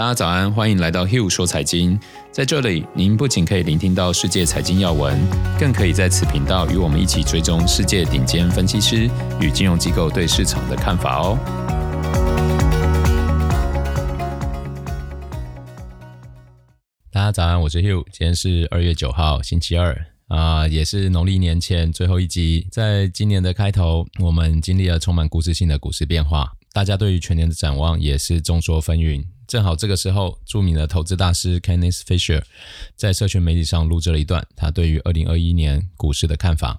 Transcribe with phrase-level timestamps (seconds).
[0.00, 2.00] 大家早安，欢迎来到 Hill 说财经。
[2.32, 5.20] 在这里，您不仅可以聆听到世界财经要闻，
[5.58, 9.10] 更可以在此频道与我们一起追踪世界顶尖分析师
[9.42, 11.38] 与金融机构对市场的看法哦。
[17.12, 22.66] 大家早安，我是 Hill，今天是二月九号，星期二啊，也是农历年前最后一集。
[22.72, 26.52] 在今年的开头，我们经历了充满故事性的股市变化。
[26.72, 29.22] 大家对于全年的展望也是众说纷纭。
[29.50, 32.40] 正好这个时候，著名的投资大师 Kenneth Fisher
[32.94, 36.78] 在社群媒体上录制了一段他对于二零二一年股市的看法。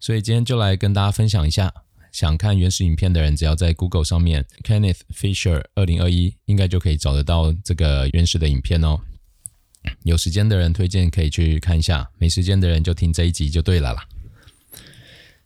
[0.00, 1.72] 所以今天就来跟大家分享一下。
[2.10, 8.98] 想看原始影片的人，只要在 Google 上面 Kenneth Fisher 二零二一，应该就可以找得到这个原始的影片哦。
[10.02, 14.04] 有时间的人推荐可以去看一下，没时间的人就听这一集就对了啦。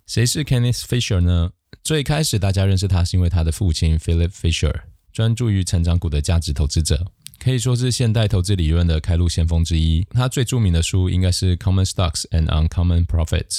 [0.07, 1.51] 谁是 Kenneth Fisher 呢？
[1.85, 7.07] 最开始大家认识他是因为他的父亲 Philip Fisher，专注于成长股的价值投资者，
[7.39, 10.05] 可以说是现代投资理论的开路先锋之一。
[10.11, 13.59] 他最著名的书应该是《Common Stocks and Uncommon Profits》，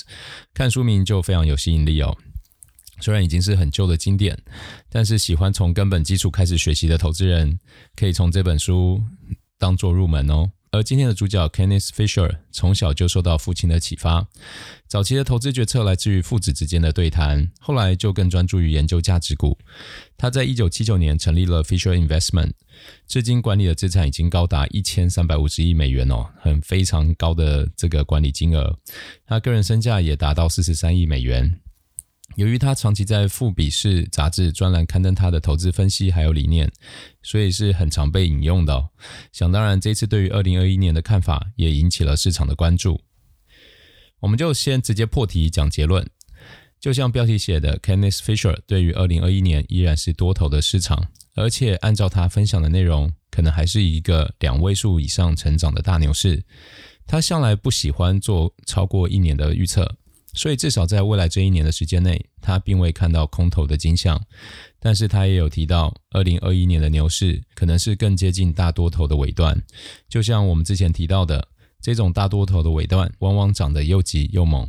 [0.54, 2.18] 看书名就非常有吸引力哦。
[3.02, 4.38] 虽然已经是很旧的经典，
[4.90, 7.60] 但是喜欢从根本基础开始学习的投资人，
[7.96, 9.02] 可以从这本书
[9.58, 10.50] 当做入门哦。
[10.74, 14.28] 而今天的主角 Kenneth Fisher 从小就受到父亲的启发，
[14.88, 19.56] 早期的投资决策来自于父子之间的对谈，后来就更专注于研究价值股。
[20.18, 22.54] 他在一九七九年成立了 Fisher Investment，
[23.08, 28.76] 至今管理的资产已经高达一千三百五十亿美元哦，很非常高的这个管理金额。
[29.28, 31.60] 他个人身价也达到四十三亿美元。
[32.36, 36.72] 由于他长期在《富比士》杂志专栏刊登他的投资分析还有理念，
[37.22, 38.90] 所以是很常被引用的。
[39.32, 43.02] 想当然，这次对于二零二一年的看法也引起了市场的关注。
[44.22, 46.10] 我们就先直接破题讲结论。
[46.80, 56.44] 就像标题写的，Kenneth Fisher 对于二零二一年依然是多头的市场，而且按照他分享的内容，可能还是一个两位数以上成长的大牛市。
[57.06, 59.98] 他向来不喜欢做超过一年的预测。
[60.34, 64.20] 所以，至少在未来这一年的时间内，他并未看到空头的迹象。
[64.80, 69.62] 但是他也有提到，二零二一年的牛市可能是更接近大多头的尾段。
[70.10, 71.48] 就像我们之前提到的，
[71.80, 74.68] 这种大多头的尾段往往涨得又急又猛。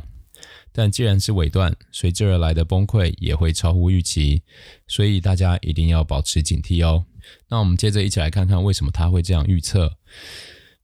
[0.71, 4.43] 但既然是尾段，随之而来的崩溃也会超乎预期。
[4.87, 7.05] 所以大家一定要保持警惕哦。
[7.49, 9.97] 那我们接着一起来看看为什么他会这样预测。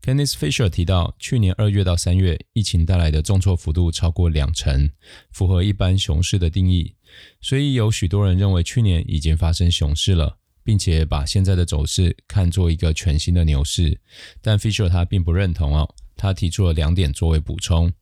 [0.01, 4.89] Kenneth Fisher 提到，去年二月到三月，疫情带来的重挫幅度超过两成，
[5.31, 6.95] 符合一般熊市的定义。
[7.39, 13.99] 所以有许多人认为去年已经发生熊市了，并且把现在的走势看作一个全新的牛市。
[14.41, 17.93] 但 Fisher 他并不认同哦，他提出了两点作为补充：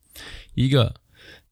[0.54, 0.94] 一个，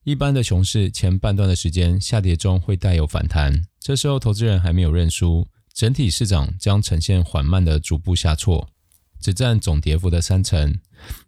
[0.05, 8.71] 一般的熊市前半段的时间下跌中会带有反弹，这时候投资人还没有认输，整体市场将呈现缓慢的逐步下挫。
[9.21, 10.79] 只占总跌幅的三成，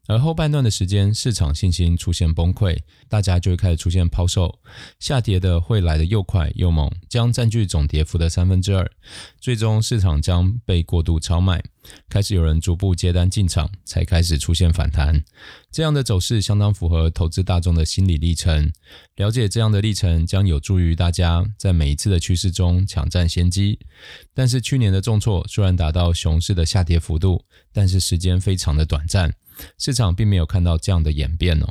[0.07, 2.77] 而后半段的时间，市场信心出现崩溃，
[3.09, 4.59] 大家就会开始出现抛售，
[4.99, 8.91] 下跌的会来得又快又猛，将占据总跌幅的三分之二，
[9.41, 11.63] 最终市场将被过度超卖，
[12.09, 15.23] 开始有人逐步接单进场，才开始出现反弹。
[15.71, 18.73] 这样的走势相当符合投资大众的心理历程，
[19.15, 23.79] 了解这样的历程将有助于大家在每一次的趋势中抢占先机。
[24.35, 29.33] 但是去年的重挫虽然达到熊市的下跌幅度，但是时间非常的短暂，
[29.79, 31.67] 市场并没有看到这样的演变哦。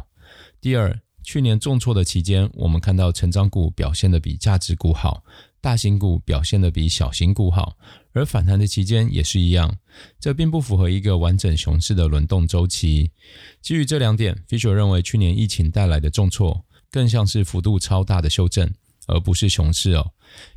[0.61, 5.23] 第二，去年重挫的期间，我们看到成长股表现得比价值股好，
[5.61, 7.77] 大型股表现得比小型股好，
[8.13, 9.77] 而反弹的期间也是一样，
[10.19, 13.11] 这并不符合一个完整熊市的轮动周期。
[13.61, 18.69] 基于这两点，Fisher 认为去年疫情带来的重挫更像是幅度超大的修正，
[19.07, 20.11] 而不是熊市哦。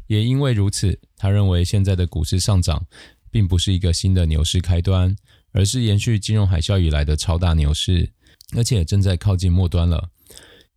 [0.06, 2.84] 也因为如此，他认为现在的股市上涨
[3.30, 5.14] 并不是一个新的牛市开端。
[5.52, 8.10] 而是延续金融海啸以来的超大牛市，
[8.56, 10.10] 而且正在靠近末端了。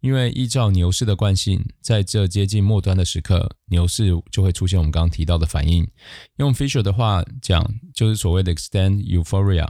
[0.01, 5.87] 因为依照牛市的惯性，在这接近末端的时刻，牛市就会出现我们刚刚提到的反应。
[6.35, 9.67] 用 Fisher 的话讲，就是所谓的 extend euphoria。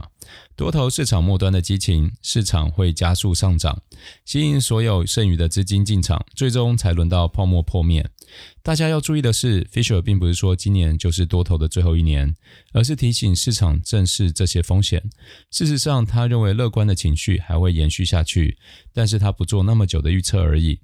[0.54, 3.80] 多头市场末端的激情，市场会加速上涨，
[4.26, 8.06] 吸引所有剩余的资金进场，最终才轮到泡沫破灭。
[8.62, 12.34] 大家要注意的是，Fisher 并不是说今年就是多头的最后一年，
[12.72, 15.08] 而是提醒市场正视这些风险。
[15.50, 18.58] 事实上，他认为乐观的情绪还会延续下去，
[18.92, 20.80] 但是他不做那么久的预测而已。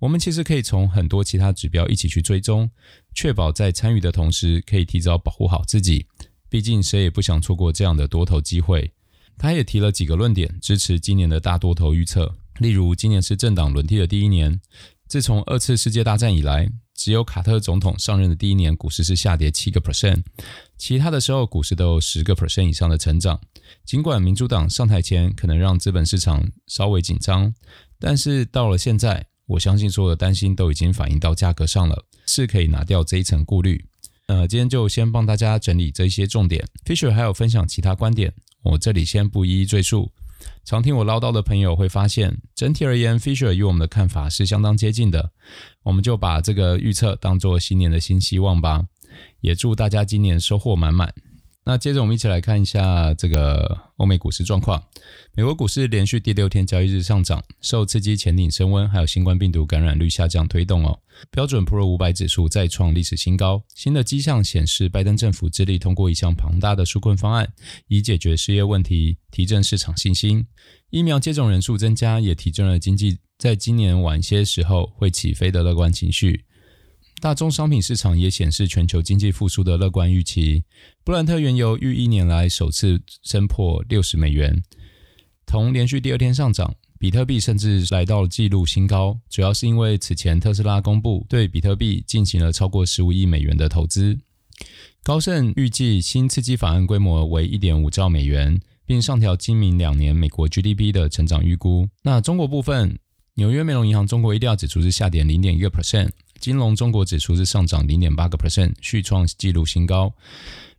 [0.00, 2.70] 我们其实可以从很多其他指标一起去追踪，
[3.14, 6.06] 确保在参与的同时可以提早保护好自己。
[6.48, 8.92] 毕竟谁也不想错过这样的多头机会。
[9.36, 14.60] 他也提了几个论点支持今年的大多头预测，例如今年是政党轮替的第一年，
[15.08, 20.22] 自从二次世界大战以来，只有卡特总统上任的第一年，股市是下跌七个 percent，
[20.76, 23.40] 其他的时候股市都有十个 percent 以上的成长。
[23.86, 27.54] 尽管民主党上台前可能让资本市场稍微紧张，
[27.98, 33.82] 但是到了现在，我相信所有的担心都已经反映到价格上了，是可以拿掉这一层顾虑。
[34.26, 38.30] 呃，今天就先帮大家整理这些重点，Fisher 还有分享其他观点，
[38.62, 40.12] 我这里先不一一赘述。
[40.64, 45.32] 常听我唠叨的朋友会发现，整体而言，Fisher 与我们的看法是相当接近的。
[45.82, 48.84] 我们就把这个预测当做新年的新希望吧，
[49.40, 51.14] 也祝大家今年收获满满。
[51.68, 54.82] 那接着我们一起来看一下这个欧美股市状况。
[55.34, 60.98] 美国股市连续第六天交易日上涨，受刺激前景升温，还有新冠病毒感染率下降推动哦。
[61.30, 63.62] 标准普尔五百指数再创历史新高。
[63.74, 67.52] 新的迹象显示，拜登政府致力通过一项庞大的纾困方案，
[67.88, 70.46] 以解决失业问题，提振市场信心。
[70.88, 76.46] 疫苗接种人数增加，也提振了经济在今年晚些时候会起飞的乐观情绪。
[77.20, 80.64] 大宗商品市场也显示全球经济复苏的乐观预期。
[81.04, 84.62] 布兰特原油逾一年来首次升破六十美元，
[85.44, 86.74] 同连续第二天上涨。
[87.00, 94.18] 比特币甚至来到了纪录新高，主要是因为此前特斯拉公布对比特币进行了超过十五亿美元的投资。
[95.04, 101.88] 高盛预计新刺激法案规模为一点五兆美元，并上调今明两年美国 GDP 的成长预估。
[102.02, 102.98] 那中国部分，
[103.34, 106.10] 纽约梅隆银行中国疫调指数是下跌零点一个 percent。
[106.40, 110.12] 金融中国指数是上涨零点八个 percent，续创纪录新高。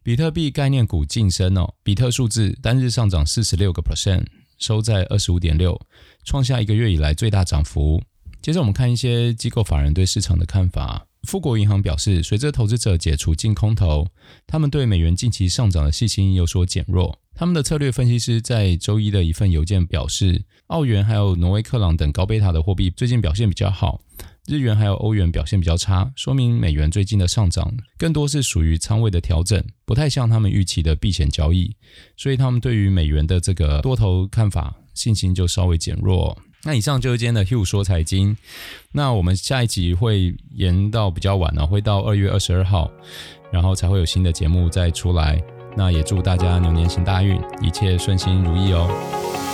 [0.01, 4.25] 比特币概念股晋升哦，比特数字单日上涨四十六个 percent，
[4.57, 5.79] 收在二十五点六，
[6.23, 8.01] 创下一个月以来最大涨幅。
[8.41, 11.06] 接着我们看一些机构法人对市场的看法。
[11.23, 14.07] 富国银行表示，随着投资者解除净空头，
[14.47, 17.19] 他们对美元近期上涨的信心有所减弱。
[17.35, 24.01] 他们的策略分析师在周一的一份邮件表示，澳元还有挪威克朗等高贝塔的货币最近表现比较好。
[24.50, 31.75] 日元还有欧元表现比较差，说明美元最近的上涨更多是属于仓位的调整，不太像他们预期的避险交易，
[32.18, 36.36] 所以他们对于美元的这个多头看法信心就稍微减弱。
[36.63, 38.36] 那以上就是今天的 Hugh 说财经，
[38.92, 42.90] 那我们下一集会延到比较晚了，会到二月二十二号，
[43.52, 45.40] 然后才会有新的节目再出来。
[45.78, 49.49] 那也祝大家牛年行大运，一切顺心如意哦。